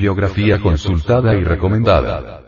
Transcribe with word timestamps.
Bibliografía 0.00 0.58
consultada 0.58 1.34
y 1.34 1.44
recomendada. 1.44 2.40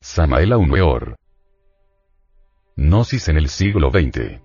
Samael 0.00 0.54
Weor. 0.54 1.16
Gnosis 2.76 3.28
en 3.28 3.36
el 3.36 3.50
siglo 3.50 3.90
XX. 3.90 4.40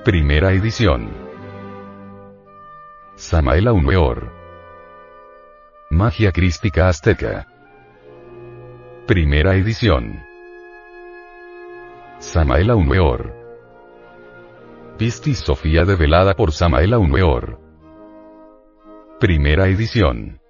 Primera 0.04 0.52
edición. 0.52 1.10
Samael 3.16 3.70
Weor. 3.70 4.32
Magia 5.90 6.30
crística 6.30 6.86
azteca. 6.86 7.48
Primera 9.08 9.56
edición. 9.56 10.22
Samael 12.20 12.70
Weor. 12.70 13.37
Pistis 14.98 15.38
Sofía 15.38 15.84
develada 15.84 16.34
por 16.34 16.50
Samael 16.50 16.92
Weor. 16.96 17.60
Primera 19.20 19.68
edición. 19.68 20.40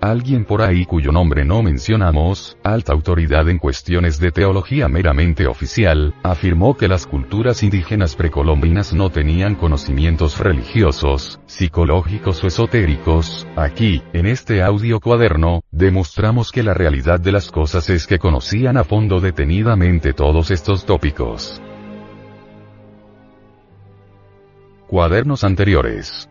Alguien 0.00 0.44
por 0.44 0.62
ahí 0.62 0.84
cuyo 0.84 1.10
nombre 1.10 1.44
no 1.44 1.60
mencionamos, 1.60 2.56
alta 2.62 2.92
autoridad 2.92 3.48
en 3.48 3.58
cuestiones 3.58 4.20
de 4.20 4.30
teología 4.30 4.86
meramente 4.86 5.48
oficial, 5.48 6.14
afirmó 6.22 6.76
que 6.76 6.86
las 6.86 7.04
culturas 7.04 7.64
indígenas 7.64 8.14
precolombinas 8.14 8.94
no 8.94 9.10
tenían 9.10 9.56
conocimientos 9.56 10.38
religiosos, 10.38 11.40
psicológicos 11.46 12.44
o 12.44 12.46
esotéricos. 12.46 13.48
Aquí, 13.56 14.00
en 14.12 14.26
este 14.26 14.62
audio 14.62 15.00
cuaderno, 15.00 15.62
demostramos 15.72 16.52
que 16.52 16.62
la 16.62 16.74
realidad 16.74 17.18
de 17.18 17.32
las 17.32 17.50
cosas 17.50 17.90
es 17.90 18.06
que 18.06 18.20
conocían 18.20 18.76
a 18.76 18.84
fondo 18.84 19.18
detenidamente 19.18 20.12
todos 20.12 20.52
estos 20.52 20.86
tópicos. 20.86 21.60
Cuadernos 24.86 25.42
anteriores. 25.42 26.30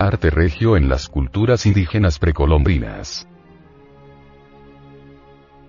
Arte 0.00 0.30
regio 0.30 0.78
en 0.78 0.88
las 0.88 1.10
culturas 1.10 1.66
indígenas 1.66 2.18
precolombinas. 2.18 3.28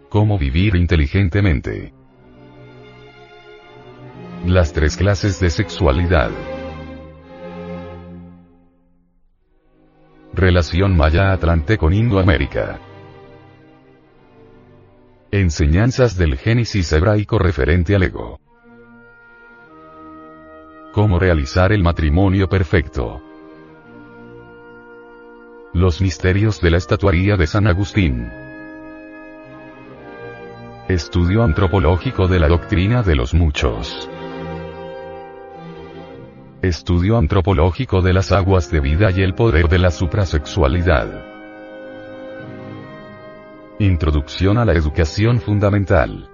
Cómo 0.07 0.37
vivir 0.37 0.77
inteligentemente. 0.77 1.93
Las 4.45 4.71
tres 4.71 4.95
clases 4.95 5.41
de 5.41 5.49
sexualidad. 5.49 6.31
Relación 10.33 10.95
Maya-Atlante 10.95 11.77
con 11.77 11.91
Indoamérica. 11.91 12.79
Enseñanzas 15.31 16.15
del 16.17 16.37
Génesis 16.37 16.89
hebraico 16.93 17.37
referente 17.37 17.95
al 17.95 18.03
ego. 18.03 18.39
Cómo 20.93 21.19
realizar 21.19 21.73
el 21.73 21.83
matrimonio 21.83 22.47
perfecto. 22.47 23.21
Los 25.73 26.01
misterios 26.01 26.59
de 26.59 26.69
la 26.69 26.77
estatuaría 26.77 27.37
de 27.37 27.47
San 27.47 27.65
Agustín. 27.65 28.29
Estudio 30.89 31.43
antropológico 31.43 32.27
de 32.27 32.39
la 32.41 32.49
doctrina 32.49 33.03
de 33.03 33.15
los 33.15 33.33
muchos. 33.33 34.09
Estudio 36.61 37.17
antropológico 37.17 38.01
de 38.01 38.11
las 38.11 38.33
aguas 38.33 38.69
de 38.69 38.81
vida 38.81 39.11
y 39.11 39.21
el 39.21 39.33
poder 39.33 39.69
de 39.69 39.79
la 39.79 39.91
suprasexualidad. 39.91 41.07
Introducción 43.79 44.57
a 44.57 44.65
la 44.65 44.73
educación 44.73 45.39
fundamental. 45.39 46.29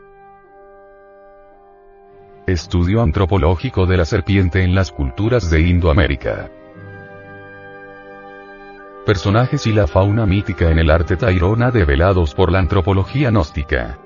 Estudio 2.48 3.04
antropológico 3.04 3.86
de 3.86 3.98
la 3.98 4.06
serpiente 4.06 4.64
en 4.64 4.74
las 4.74 4.92
culturas 4.92 5.52
de 5.52 5.62
Indoamérica. 5.62 6.50
Personajes 9.08 9.66
y 9.68 9.72
la 9.72 9.88
fauna 9.88 10.26
mítica 10.26 10.70
en 10.70 10.80
el 10.80 10.92
arte 10.92 11.16
tairona 11.16 11.72
develados 11.72 12.36
por 12.36 12.52
la 12.52 12.60
antropología 12.60 13.30
gnóstica. 13.30 13.98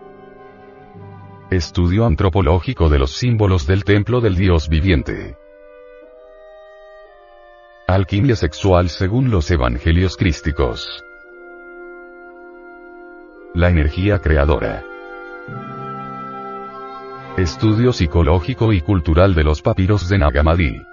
Estudio 1.50 2.06
antropológico 2.06 2.88
de 2.88 3.00
los 3.00 3.10
símbolos 3.10 3.66
del 3.66 3.84
templo 3.84 4.22
del 4.22 4.36
dios 4.36 4.70
viviente. 4.70 5.36
Alquimia 7.88 8.36
sexual 8.36 8.90
según 8.90 9.32
los 9.32 9.50
evangelios 9.50 10.18
crísticos. 10.18 11.04
La 13.56 13.72
energía 13.72 14.20
creadora. 14.20 14.84
Estudio 17.38 17.92
psicológico 17.92 18.72
y 18.72 18.82
cultural 18.82 19.34
de 19.34 19.44
los 19.46 19.64
papiros 19.64 20.08
de 20.10 20.20
Nagamadi. 20.20 20.91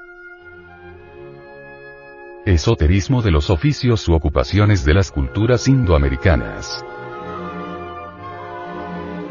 Esoterismo 2.46 3.20
de 3.20 3.30
los 3.30 3.50
oficios 3.50 4.08
u 4.08 4.14
ocupaciones 4.14 4.84
de 4.84 4.94
las 4.94 5.10
culturas 5.10 5.68
indoamericanas. 5.68 6.84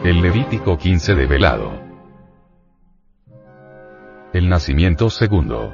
El 0.04 0.21
Levítico 0.21 0.77
15 0.77 1.15
de 1.15 1.25
Velado. 1.25 1.71
El 4.33 4.50
nacimiento 4.50 5.09
segundo. 5.09 5.74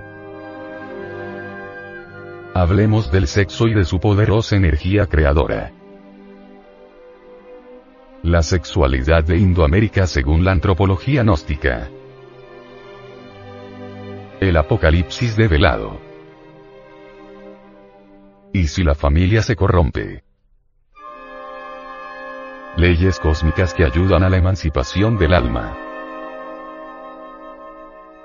Hablemos 2.53 3.12
del 3.12 3.27
sexo 3.27 3.68
y 3.68 3.74
de 3.74 3.83
su 3.83 4.00
poderosa 4.00 4.56
energía 4.56 5.07
creadora. 5.07 5.74
La 8.21 8.44
sexualidad 8.44 9.24
de 9.24 9.38
Indoamérica 9.38 10.07
según 10.07 10.45
la 10.45 10.51
antropología 10.51 11.24
gnóstica. 11.24 11.89
El 14.39 14.56
Apocalipsis 14.56 15.36
de 15.36 15.47
Velado. 15.47 16.12
¿Y 18.55 18.67
si 18.67 18.83
la 18.83 18.94
familia 18.94 19.41
se 19.41 19.55
corrompe? 19.55 20.23
Leyes 22.77 23.19
cósmicas 23.19 23.73
que 23.73 23.83
ayudan 23.83 24.21
a 24.21 24.29
la 24.29 24.38
emancipación 24.38 25.17
del 25.17 25.33
alma. 25.33 25.75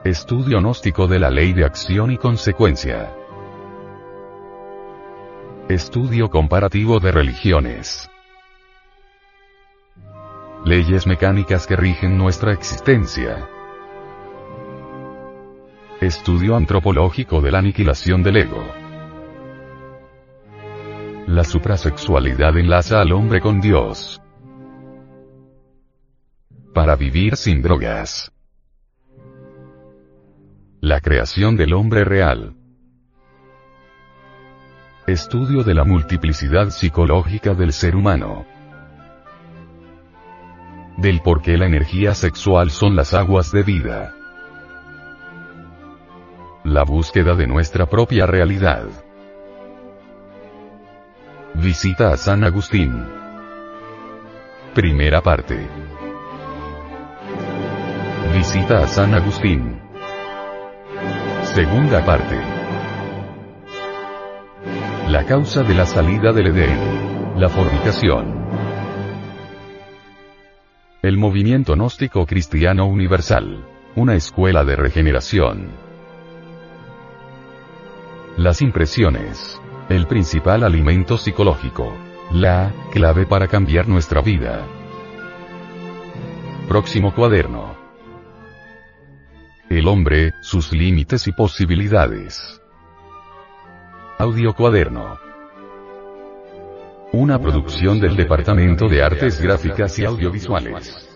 Estudio 0.04 0.60
gnóstico 0.60 1.06
de 1.06 1.18
la 1.18 1.30
ley 1.30 1.54
de 1.54 1.64
acción 1.64 2.10
y 2.10 2.18
consecuencia. 2.18 3.10
Estudio 5.70 6.28
comparativo 6.28 7.00
de 7.00 7.10
religiones. 7.10 8.10
leyes 10.66 11.06
mecánicas 11.06 11.66
que 11.66 11.76
rigen 11.76 12.18
nuestra 12.18 12.52
existencia. 12.52 13.48
Estudio 16.02 16.54
antropológico 16.54 17.40
de 17.40 17.50
la 17.50 17.60
aniquilación 17.60 18.22
del 18.22 18.36
ego. 18.36 18.87
La 21.38 21.44
suprasexualidad 21.44 22.58
enlaza 22.58 23.00
al 23.00 23.12
hombre 23.12 23.40
con 23.40 23.60
Dios. 23.60 24.20
Para 26.74 26.96
vivir 26.96 27.36
sin 27.36 27.62
drogas. 27.62 28.32
La 30.80 31.00
creación 31.00 31.56
del 31.56 31.74
hombre 31.74 32.02
real. 32.02 32.56
Estudio 35.06 35.62
de 35.62 35.74
la 35.74 35.84
multiplicidad 35.84 36.70
psicológica 36.70 37.54
del 37.54 37.72
ser 37.72 37.94
humano. 37.94 38.44
Del 40.96 41.20
por 41.20 41.40
qué 41.40 41.56
la 41.56 41.66
energía 41.66 42.14
sexual 42.14 42.72
son 42.72 42.96
las 42.96 43.14
aguas 43.14 43.52
de 43.52 43.62
vida. 43.62 44.12
La 46.64 46.82
búsqueda 46.82 47.36
de 47.36 47.46
nuestra 47.46 47.86
propia 47.86 48.26
realidad. 48.26 48.88
Visita 51.68 52.12
a 52.12 52.16
San 52.16 52.44
Agustín. 52.44 53.04
Primera 54.74 55.20
parte. 55.20 55.68
Visita 58.32 58.78
a 58.78 58.86
San 58.86 59.12
Agustín. 59.12 59.78
Segunda 61.42 62.02
parte. 62.06 62.38
La 65.08 65.26
causa 65.26 65.62
de 65.62 65.74
la 65.74 65.84
salida 65.84 66.32
del 66.32 66.46
Edén. 66.46 67.38
La 67.38 67.50
fornicación. 67.50 68.48
El 71.02 71.18
movimiento 71.18 71.74
gnóstico 71.74 72.24
cristiano 72.24 72.86
universal. 72.86 73.62
Una 73.94 74.14
escuela 74.14 74.64
de 74.64 74.74
regeneración. 74.74 75.68
Las 78.38 78.62
impresiones. 78.62 79.60
El 79.88 80.06
principal 80.06 80.64
alimento 80.64 81.16
psicológico. 81.16 81.96
La 82.30 82.74
clave 82.92 83.24
para 83.24 83.48
cambiar 83.48 83.88
nuestra 83.88 84.20
vida. 84.20 84.66
Próximo 86.68 87.14
cuaderno. 87.14 87.74
El 89.70 89.88
hombre, 89.88 90.34
sus 90.42 90.72
límites 90.72 91.26
y 91.26 91.32
posibilidades. 91.32 92.60
Audio 94.18 94.52
cuaderno. 94.52 95.18
Una 97.12 97.40
producción 97.40 97.98
del 97.98 98.14
Departamento 98.14 98.88
de 98.88 99.02
Artes 99.02 99.40
Gráficas 99.40 99.98
y 99.98 100.04
Audiovisuales. 100.04 101.07